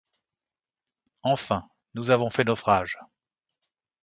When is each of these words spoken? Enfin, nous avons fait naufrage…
Enfin, 1.21 1.69
nous 1.93 2.09
avons 2.09 2.31
fait 2.31 2.43
naufrage… 2.43 2.97